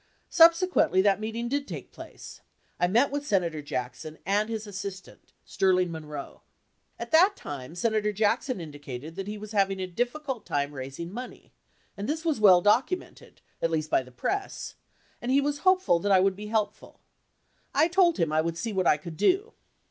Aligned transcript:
Subsequently, 0.31 0.99
that 1.03 1.19
meeting 1.19 1.47
did 1.47 1.67
take 1.67 1.91
place. 1.91 2.41
I 2.79 2.87
met 2.87 3.11
with 3.11 3.23
Senator 3.23 3.61
Jackson 3.61 4.17
and 4.25 4.49
his 4.49 4.65
assistant, 4.65 5.31
Sterling 5.45 5.91
Munro. 5.91 6.41
At 6.97 7.11
that 7.11 7.35
time, 7.35 7.75
Senator 7.75 8.11
Jackson 8.11 8.59
indicated 8.59 9.15
that 9.15 9.27
he 9.27 9.37
was 9.37 9.51
having 9.51 9.79
a 9.79 9.85
difficult 9.85 10.43
time 10.43 10.71
raising 10.73 11.11
money, 11.13 11.53
and 11.95 12.09
this 12.09 12.21
w 12.21 12.33
T 12.33 12.37
as 12.37 12.41
well 12.41 12.61
documented, 12.61 13.41
at 13.61 13.69
least 13.69 13.91
by 13.91 14.01
the 14.01 14.11
press, 14.11 14.73
and 15.21 15.29
he 15.31 15.39
was 15.39 15.59
hopeful 15.59 15.99
that 15.99 16.11
I 16.11 16.19
would 16.19 16.35
be 16.35 16.47
help 16.47 16.73
ful. 16.73 17.01
I 17.75 17.87
told 17.87 18.17
him 18.17 18.31
I 18.31 18.41
would 18.41 18.57
see 18.57 18.73
what 18.73 18.87
I 18.87 18.97
could 18.97 19.17
do. 19.17 19.53